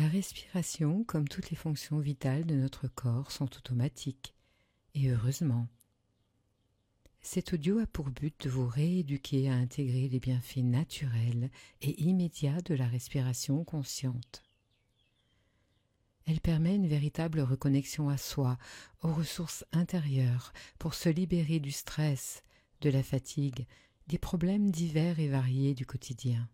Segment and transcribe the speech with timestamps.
[0.00, 4.34] La respiration, comme toutes les fonctions vitales de notre corps, sont automatiques,
[4.94, 5.68] et heureusement.
[7.20, 11.50] Cet audio a pour but de vous rééduquer à intégrer les bienfaits naturels
[11.80, 14.42] et immédiats de la respiration consciente.
[16.26, 18.58] Elle permet une véritable reconnexion à soi,
[19.02, 22.44] aux ressources intérieures, pour se libérer du stress,
[22.80, 23.66] de la fatigue,
[24.06, 26.48] des problèmes divers et variés du quotidien.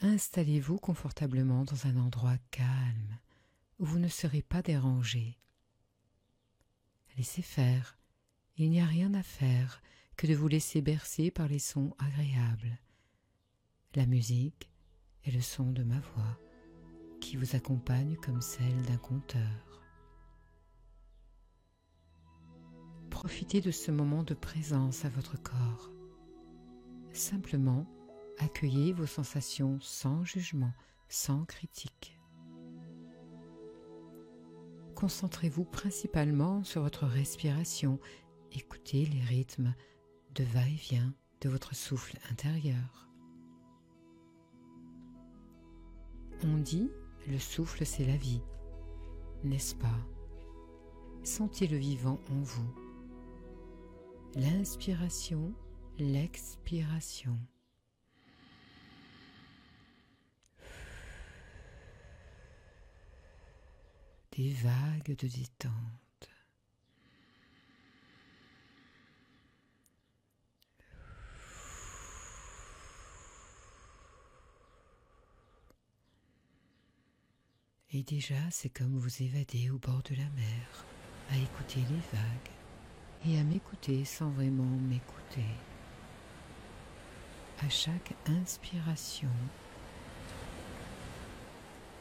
[0.00, 3.18] Installez-vous confortablement dans un endroit calme
[3.78, 5.38] où vous ne serez pas dérangé.
[7.16, 7.96] Laissez faire,
[8.56, 9.82] il n'y a rien à faire
[10.16, 12.78] que de vous laisser bercer par les sons agréables,
[13.94, 14.70] la musique
[15.24, 16.38] et le son de ma voix
[17.24, 19.80] qui vous accompagne comme celle d'un conteur.
[23.08, 25.90] Profitez de ce moment de présence à votre corps.
[27.14, 27.86] Simplement,
[28.38, 30.74] accueillez vos sensations sans jugement,
[31.08, 32.20] sans critique.
[34.94, 37.98] Concentrez-vous principalement sur votre respiration,
[38.52, 39.74] écoutez les rythmes
[40.34, 43.08] de va-et-vient de votre souffle intérieur.
[46.42, 46.90] On dit
[47.28, 48.42] le souffle, c'est la vie,
[49.42, 49.98] n'est-ce pas?
[51.22, 52.74] Sentez le vivant en vous.
[54.34, 55.54] L'inspiration,
[55.98, 57.38] l'expiration.
[64.36, 66.03] Des vagues de détente.
[77.96, 80.84] Et déjà, c'est comme vous évader au bord de la mer,
[81.30, 82.50] à écouter les vagues
[83.24, 85.46] et à m'écouter sans vraiment m'écouter.
[87.64, 89.28] À chaque inspiration,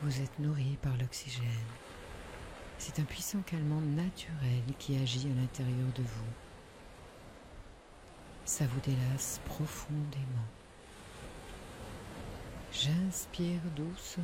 [0.01, 1.45] vous êtes nourri par l'oxygène.
[2.79, 6.34] C'est un puissant calmant naturel qui agit à l'intérieur de vous.
[8.46, 10.50] Ça vous délasse profondément.
[12.72, 14.23] J'inspire doucement.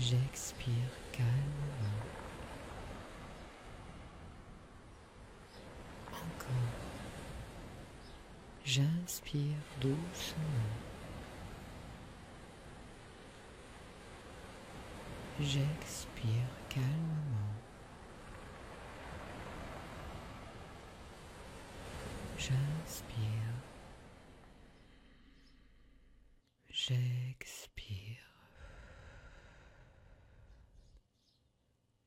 [0.00, 2.06] J'expire calmement.
[6.12, 6.88] Encore.
[8.64, 10.38] J'inspire doucement.
[15.40, 17.54] J'expire calmement.
[22.36, 23.26] J'inspire.
[26.70, 28.37] J'expire.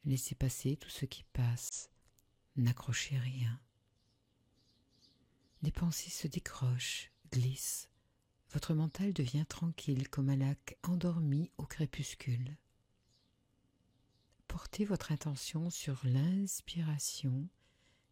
[0.06, 1.90] Laissez passer tout ce qui passe.
[2.56, 3.60] N'accrochez rien.
[5.62, 7.88] Les pensées se décrochent, glissent.
[8.50, 12.58] Votre mental devient tranquille comme un lac endormi au crépuscule.
[14.48, 17.48] Portez votre intention sur l'inspiration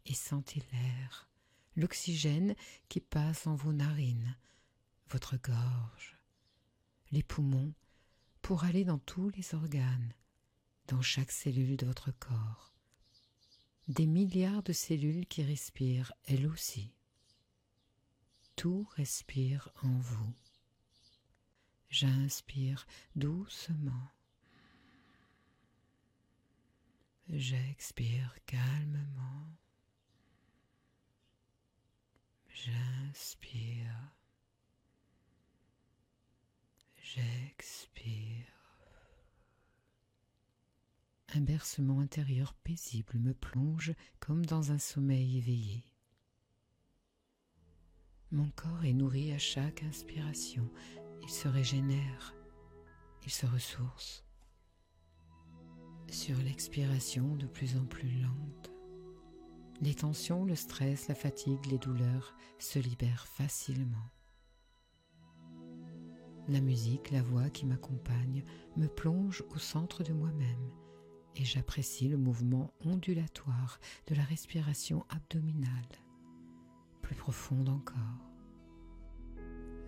[0.06, 1.30] et sentez l'air,
[1.76, 2.56] l'oxygène
[2.88, 4.38] qui passe dans vos narines,
[5.10, 6.18] votre gorge,
[7.12, 7.74] les poumons,
[8.42, 10.14] pour aller dans tous les organes,
[10.90, 12.74] dans chaque cellule de votre corps.
[13.88, 16.94] Des milliards de cellules qui respirent, elles aussi.
[18.56, 20.34] Tout respire en vous.
[21.90, 24.10] J'inspire doucement.
[27.30, 29.48] J'expire calmement.
[32.50, 34.16] J'inspire.
[37.02, 38.59] J'expire.
[41.36, 45.84] Un bercement intérieur paisible me plonge comme dans un sommeil éveillé.
[48.32, 50.68] Mon corps est nourri à chaque inspiration.
[51.22, 52.34] Il se régénère,
[53.26, 54.26] il se ressource.
[56.10, 58.72] Sur l'expiration de plus en plus lente,
[59.82, 64.10] les tensions, le stress, la fatigue, les douleurs se libèrent facilement.
[66.48, 68.44] La musique, la voix qui m'accompagne
[68.78, 70.72] me plonge au centre de moi-même
[71.36, 75.70] et j'apprécie le mouvement ondulatoire de la respiration abdominale,
[77.02, 78.30] plus profonde encore.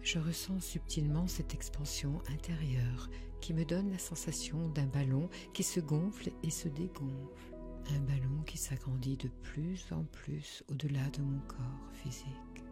[0.01, 3.09] Je ressens subtilement cette expansion intérieure
[3.39, 7.55] qui me donne la sensation d'un ballon qui se gonfle et se dégonfle,
[7.95, 12.63] un ballon qui s'agrandit de plus en plus au-delà de mon corps physique.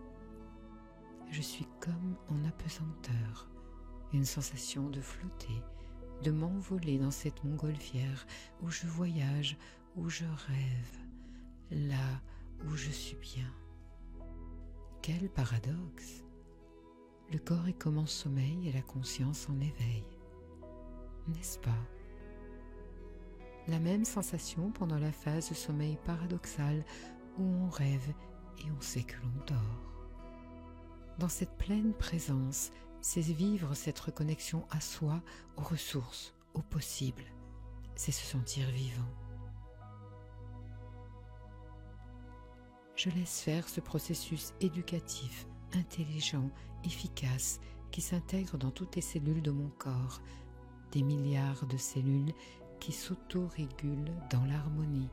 [1.31, 3.49] Je suis comme en apesanteur,
[4.13, 5.61] une sensation de flotter,
[6.23, 8.25] de m'envoler dans cette montgolfière
[8.61, 9.57] où je voyage,
[9.95, 10.97] où je rêve,
[11.71, 12.21] là
[12.65, 13.51] où je suis bien.
[15.01, 16.23] Quel paradoxe
[17.31, 20.03] Le corps est comme en sommeil et la conscience en éveil.
[21.27, 21.87] N'est-ce pas?
[23.67, 26.83] La même sensation pendant la phase de sommeil paradoxal
[27.37, 28.13] où on rêve
[28.59, 29.89] et on sait que l'on dort.
[31.19, 35.21] Dans cette pleine présence, c'est vivre cette reconnexion à soi,
[35.57, 37.23] aux ressources, au possible.
[37.95, 39.09] C'est se sentir vivant.
[42.95, 46.49] Je laisse faire ce processus éducatif, intelligent,
[46.83, 47.59] efficace,
[47.91, 50.21] qui s'intègre dans toutes les cellules de mon corps,
[50.91, 52.33] des milliards de cellules
[52.79, 55.09] qui s'auto-régulent dans l'harmonie,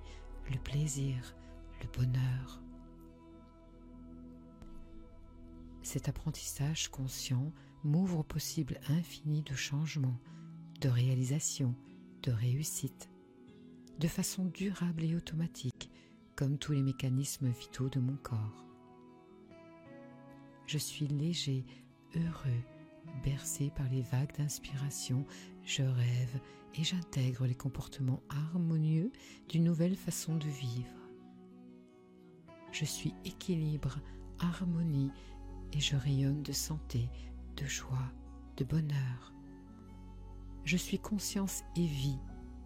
[0.50, 1.34] le plaisir,
[1.80, 2.60] le bonheur.
[5.82, 7.52] Cet apprentissage conscient
[7.84, 10.18] m'ouvre au possible infini de changements,
[10.80, 11.74] de réalisations,
[12.22, 13.08] de réussites,
[13.98, 15.90] de façon durable et automatique,
[16.34, 18.66] comme tous les mécanismes vitaux de mon corps.
[20.66, 21.64] Je suis léger,
[22.14, 22.62] heureux,
[23.24, 25.24] bercé par les vagues d'inspiration,
[25.64, 26.40] je rêve
[26.74, 29.10] et j'intègre les comportements harmonieux
[29.48, 30.96] d'une nouvelle façon de vivre.
[32.72, 33.98] Je suis équilibre,
[34.38, 35.10] harmonie
[35.72, 37.08] et je rayonne de santé,
[37.56, 38.12] de joie,
[38.56, 39.32] de bonheur.
[40.64, 42.18] Je suis conscience et vie,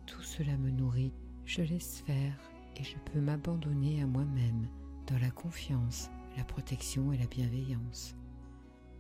[0.06, 1.12] tout cela me nourrit,
[1.44, 2.38] je laisse faire
[2.76, 4.68] et je peux m'abandonner à moi-même
[5.06, 8.16] dans la confiance, la protection et la bienveillance.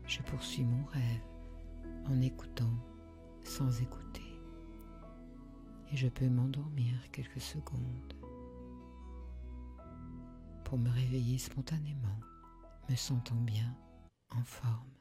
[0.06, 1.22] Je poursuis mon rêve
[2.06, 2.74] en écoutant
[3.44, 4.22] sans écouter.
[5.92, 8.14] Et je peux m'endormir quelques secondes
[10.64, 12.20] pour me réveiller spontanément,
[12.88, 13.74] me sentant bien,
[14.30, 14.99] en forme.